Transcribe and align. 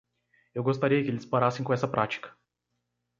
Eu 0.55 0.63
gostaria 0.63 1.03
que 1.03 1.09
eles 1.11 1.27
parassem 1.27 1.63
com 1.63 1.71
essa 1.73 1.87
prática. 1.87 2.35